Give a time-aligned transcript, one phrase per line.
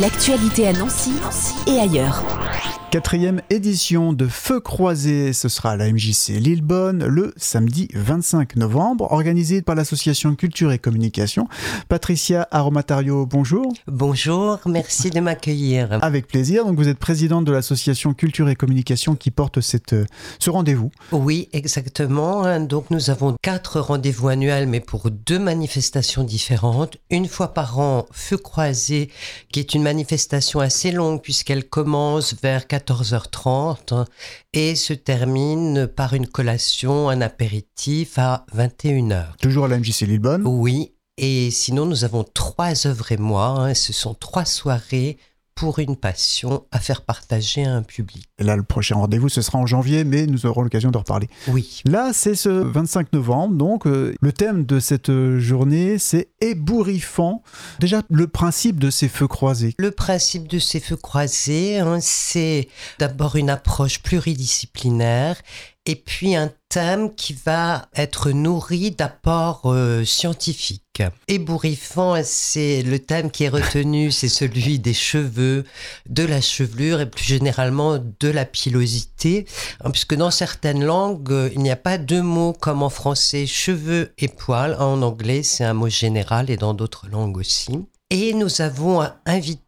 [0.00, 1.12] L'actualité à Nancy,
[1.66, 2.22] et ailleurs.
[2.92, 9.10] Quatrième édition de Feu croisé, ce sera à la MJC Lillebonne le samedi 25 novembre,
[9.10, 11.48] organisée par l'association Culture et Communication.
[11.88, 13.72] Patricia Aromatario, bonjour.
[13.88, 15.98] Bonjour, merci de m'accueillir.
[16.00, 16.64] Avec plaisir.
[16.64, 19.96] Donc vous êtes présidente de l'association Culture et Communication qui porte cette,
[20.38, 20.92] ce rendez-vous.
[21.10, 22.60] Oui, exactement.
[22.60, 26.96] Donc nous avons quatre rendez-vous annuels, mais pour deux manifestations différentes.
[27.10, 29.10] Une fois par an, Feu croisé,
[29.50, 34.04] qui est une manifestation assez longue puisqu'elle commence vers 14h30
[34.52, 39.36] et se termine par une collation, un apéritif à 21h.
[39.40, 40.42] Toujours à la MJC Lillebonne?
[40.44, 43.46] Oui, et sinon nous avons trois œuvres et moi.
[43.46, 43.74] Hein.
[43.74, 45.18] ce sont trois soirées
[45.56, 48.28] pour une passion à faire partager à un public.
[48.38, 51.28] Et là, le prochain rendez-vous, ce sera en janvier, mais nous aurons l'occasion de reparler.
[51.48, 51.80] Oui.
[51.86, 57.42] Là, c'est ce 25 novembre, donc euh, le thème de cette euh, journée, c'est ébouriffant.
[57.80, 59.74] Déjà, le principe de ces feux croisés.
[59.78, 65.40] Le principe de ces feux croisés, hein, c'est d'abord une approche pluridisciplinaire
[65.86, 71.02] et puis un thème qui va être nourri d'apports euh, scientifiques.
[71.26, 75.64] Ébouriffant, c'est le thème qui est retenu, c'est celui des cheveux,
[76.06, 79.46] de la chevelure et plus généralement de la pilosité,
[79.82, 83.46] hein, puisque dans certaines langues, euh, il n'y a pas deux mots comme en français
[83.46, 84.76] cheveux et poils.
[84.78, 87.86] En anglais, c'est un mot général et dans d'autres langues aussi.
[88.10, 89.65] Et nous avons invité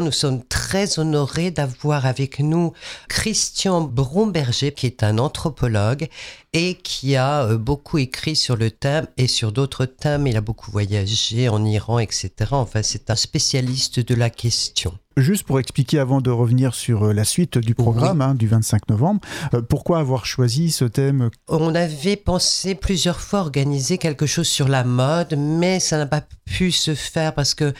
[0.00, 2.72] nous sommes très honorés d'avoir avec nous
[3.08, 6.08] Christian Bromberger, qui est un anthropologue
[6.52, 10.26] et qui a euh, beaucoup écrit sur le thème et sur d'autres thèmes.
[10.26, 12.30] Il a beaucoup voyagé en Iran, etc.
[12.50, 14.98] Enfin, c'est un spécialiste de la question.
[15.16, 18.88] Juste pour expliquer avant de revenir sur euh, la suite du programme hein, du 25
[18.88, 19.20] novembre,
[19.54, 21.30] euh, pourquoi avoir choisi ce thème?
[21.48, 26.22] On avait pensé plusieurs fois organiser quelque chose sur la mode, mais ça n'a pas
[26.46, 27.74] pu se faire parce que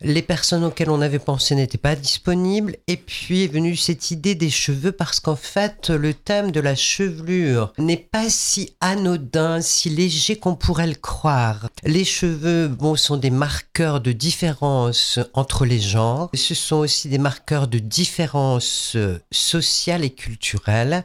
[0.00, 2.76] les personnes auxquelles on avait pensé n'étaient pas disponibles.
[2.86, 6.74] Et puis est venue cette idée des cheveux parce qu'en fait, le thème de la
[6.74, 11.68] chevelure n'est pas si anodin, si léger qu'on pourrait le croire.
[11.84, 16.30] Les cheveux, bon, sont des marqueurs de différence entre les genres.
[16.34, 18.96] Ce sont aussi des marqueurs de différence
[19.30, 21.04] sociale et culturelle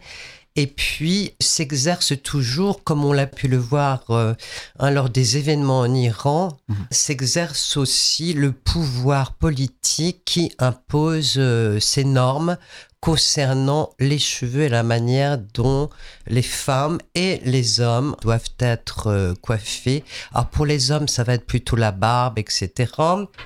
[0.56, 4.34] et puis s'exerce toujours, comme on l'a pu le voir euh,
[4.80, 6.76] hein, lors des événements en Iran, mhm.
[6.92, 12.58] s'exerce aussi le pouvoir politique qui impose euh, ses normes
[13.00, 15.90] concernant les cheveux et la manière dont
[16.28, 20.04] les femmes et les hommes doivent être euh, coiffés.
[20.34, 22.92] Alors pour les hommes, ça va être plutôt la barbe, etc.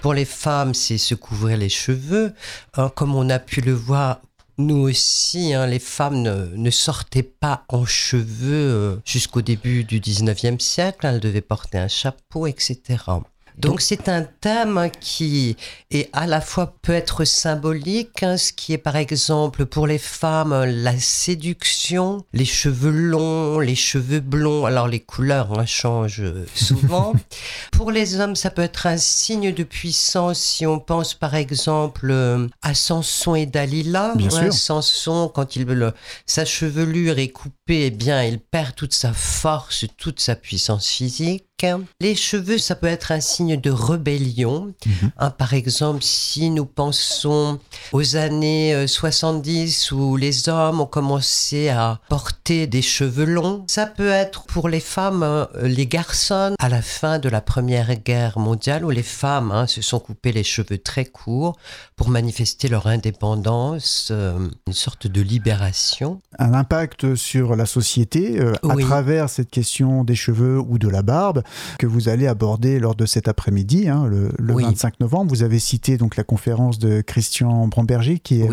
[0.01, 2.33] Pour les femmes, c'est se couvrir les cheveux.
[2.75, 4.21] Hein, comme on a pu le voir
[4.57, 10.59] nous aussi, hein, les femmes ne, sortaient pas en cheveux euh, jusqu'au début du 19e
[10.59, 11.05] siècle.
[11.05, 12.79] Elles devaient porter un chapeau, etc.
[13.57, 15.55] Donc c'est un thème qui
[15.91, 19.97] est à la fois peut être symbolique, hein, ce qui est par exemple pour les
[19.97, 24.65] femmes la séduction, les cheveux longs, les cheveux blonds.
[24.65, 27.13] Alors les couleurs hein, changent souvent.
[27.71, 32.09] pour les hommes, ça peut être un signe de puissance si on pense par exemple
[32.11, 34.13] euh, à Samson et Dalila.
[34.15, 35.93] Bien hein, Samson, quand il le,
[36.25, 41.45] sa chevelure est coupée, eh bien il perd toute sa force, toute sa puissance physique.
[42.01, 44.73] Les cheveux, ça peut être un signe de rébellion.
[44.85, 45.11] Mhm.
[45.17, 47.59] Hein, par exemple, si nous pensons
[47.91, 53.85] aux années 70 euh, où les hommes ont commencé à porter des cheveux longs, ça
[53.85, 58.39] peut être pour les femmes, euh, les garçons, à la fin de la Première Guerre
[58.39, 61.57] mondiale, où les femmes hein, se sont coupées les cheveux très courts
[61.95, 66.21] pour manifester leur indépendance, euh, une sorte de libération.
[66.39, 71.43] Un impact sur la société à travers cette question des cheveux ou de la barbe
[71.79, 75.31] que vous allez aborder lors de cet après-midi, hein, le, 25 novembre.
[75.33, 78.49] Vous avez cité donc la conférence de Christian Bromberger, qui est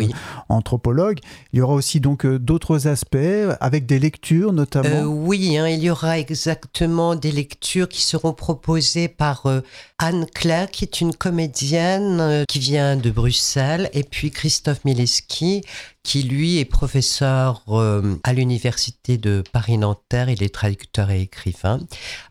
[0.49, 1.19] anthropologue.
[1.53, 3.17] Il y aura aussi donc euh, d'autres aspects
[3.59, 4.89] avec des lectures notamment.
[4.89, 9.61] Euh, oui, hein, il y aura exactement des lectures qui seront proposées par euh,
[9.99, 15.61] Anne Claire, qui est une comédienne qui vient de Bruxelles, et puis Christophe Mileski,
[16.03, 21.79] qui lui est professeur euh, à l'université de Paris-Nanterre, il est traducteur et écrivain.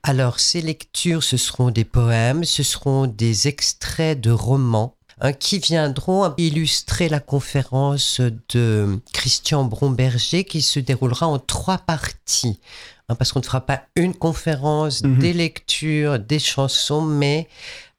[0.03, 5.59] Alors ces lectures, ce seront des poèmes, ce seront des extraits de romans hein, qui
[5.59, 8.21] viendront illustrer la conférence
[8.53, 12.59] de Christian Bromberger qui se déroulera en trois parties.
[13.09, 15.19] Hein, parce qu'on ne fera pas une conférence, mhm.
[15.19, 17.49] des lectures, des chansons, mais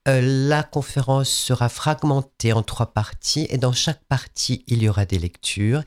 [0.08, 5.06] euh, la conférence sera fragmentée en trois parties et dans chaque partie, il y aura
[5.06, 5.84] des lectures.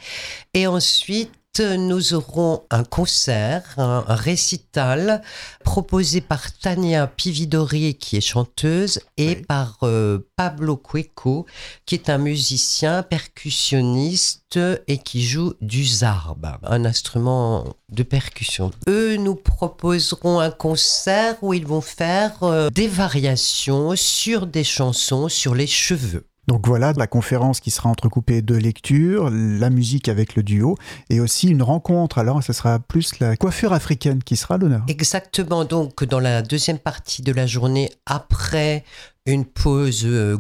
[0.55, 5.23] Et ensuite, nous aurons un concert, un récital
[5.65, 11.47] proposé par Tania Pividori, qui est chanteuse, et par euh, Pablo Cueco,
[11.87, 18.71] qui est un musicien percussionniste et qui joue du zarb, un instrument de percussion.
[18.89, 25.29] Eux nous proposeront un concert où ils vont faire euh, des variations sur des chansons
[25.29, 26.27] sur les cheveux.
[26.47, 30.77] Donc voilà, la conférence qui sera entrecoupée de lectures, la musique avec le duo
[31.11, 32.19] et aussi une rencontre.
[32.19, 34.83] Alors, ce sera plus la coiffure africaine qui sera l'honneur.
[34.89, 35.65] Exactement.
[35.65, 38.85] Donc, dans la deuxième partie de la journée, après
[39.27, 40.37] une pause euh,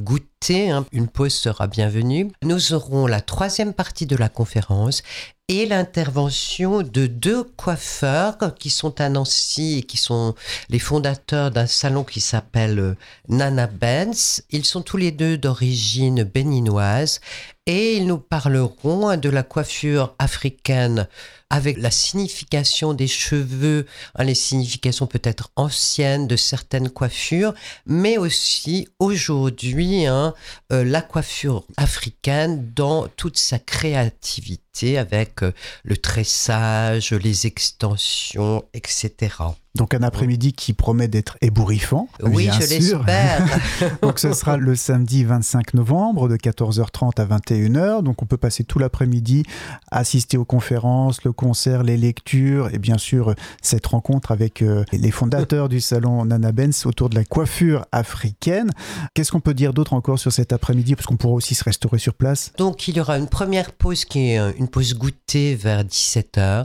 [0.53, 2.31] hein, une pause sera bienvenue.
[2.43, 5.03] Nous aurons la troisième partie de la conférence
[5.49, 10.35] et l'intervention de deux coiffeurs qui sont à Nancy et qui sont
[10.69, 12.97] les fondateurs d'un salon qui s'appelle euh,
[13.29, 14.43] Nana Benz.
[14.51, 17.21] Ils sont tous les deux d'origine béninoise
[17.67, 21.09] et ils nous parleront de la coiffure africaine
[21.51, 23.87] avec la signification des cheveux,
[24.17, 27.55] hein, les significations peut-être anciennes de certaines coiffures,
[27.87, 30.34] mais aussi aujourd'hui hein,
[30.71, 35.53] la coiffure africaine dans toute sa créativité avec euh,
[35.85, 39.55] le tressage, les extensions, etc.
[39.77, 42.09] Donc un après-midi qui promet d'être ébouriffant.
[42.23, 43.45] Oui, je l'espère.
[44.03, 48.05] Donc ce sera le samedi 25 novembre de 14h30 à 21h.
[48.05, 49.43] Donc on peut passer tout l'après-midi,
[49.91, 55.11] assister aux conférences, le concert, les lectures et bien sûr cette rencontre avec euh, les
[55.11, 58.71] fondateurs du salon Nana Benz autour de la coiffure africaine.
[59.13, 60.95] Qu'est-ce qu'on peut dire d'autre encore sur cet après-midi?
[60.95, 64.05] Parce qu'on pourra aussi se restaurer sur place Donc il y aura une première pause
[64.05, 66.65] qui est euh, une pause goûtée vers 17h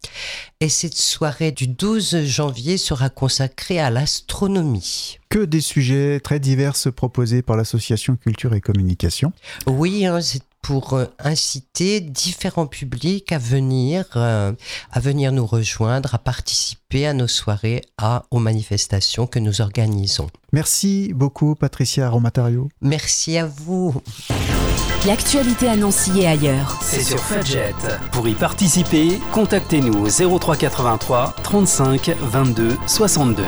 [0.62, 5.19] Et cette soirée du 12 janvier sera consacrée à l'astronomie.
[5.30, 9.33] Que des sujets très divers proposés par l'association Culture et Communication.
[9.68, 14.52] Oui, hein, c'est pour euh, inciter différents publics à venir, euh,
[14.92, 20.28] à venir nous rejoindre, à participer à nos soirées, à, aux manifestations que nous organisons.
[20.54, 22.70] Merci beaucoup Patricia Romatario.
[22.82, 23.94] Merci à vous.
[25.06, 26.80] L'actualité annoncée et ailleurs.
[26.82, 27.76] C'est sur Fudget.
[28.12, 33.44] Pour y participer, contactez-nous au 0383 35 22 62.